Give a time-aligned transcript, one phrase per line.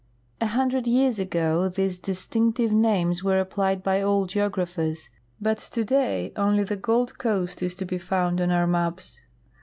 [0.41, 6.67] A hundred years ago these distinctive names were applied b,y all geographers, but today onl}^
[6.67, 9.21] the Gold coast is to be found on our maps.